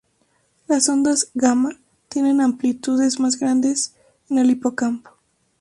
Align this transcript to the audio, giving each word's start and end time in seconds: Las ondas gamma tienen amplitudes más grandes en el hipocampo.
Las 0.67 0.89
ondas 0.89 1.29
gamma 1.35 1.77
tienen 2.09 2.41
amplitudes 2.41 3.19
más 3.19 3.37
grandes 3.37 3.93
en 4.31 4.39
el 4.39 4.49
hipocampo. 4.49 5.11